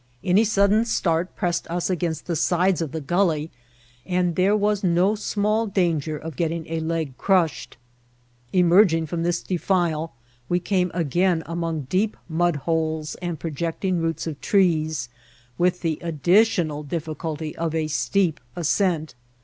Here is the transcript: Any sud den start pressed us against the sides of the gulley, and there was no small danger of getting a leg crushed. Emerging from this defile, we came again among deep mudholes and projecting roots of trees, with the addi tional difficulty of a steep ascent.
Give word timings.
Any 0.23 0.43
sud 0.45 0.71
den 0.71 0.83
start 0.85 1.35
pressed 1.35 1.67
us 1.69 1.87
against 1.91 2.25
the 2.25 2.35
sides 2.35 2.81
of 2.81 2.91
the 2.91 3.01
gulley, 3.01 3.51
and 4.03 4.35
there 4.35 4.57
was 4.57 4.83
no 4.83 5.13
small 5.13 5.67
danger 5.67 6.17
of 6.17 6.35
getting 6.35 6.65
a 6.69 6.79
leg 6.79 7.15
crushed. 7.19 7.77
Emerging 8.51 9.05
from 9.05 9.21
this 9.21 9.43
defile, 9.43 10.11
we 10.49 10.59
came 10.59 10.89
again 10.95 11.43
among 11.45 11.81
deep 11.81 12.17
mudholes 12.27 13.13
and 13.21 13.39
projecting 13.39 13.99
roots 13.99 14.25
of 14.25 14.41
trees, 14.41 15.07
with 15.59 15.81
the 15.81 15.99
addi 16.01 16.41
tional 16.41 16.87
difficulty 16.89 17.55
of 17.55 17.75
a 17.75 17.87
steep 17.87 18.39
ascent. 18.55 19.13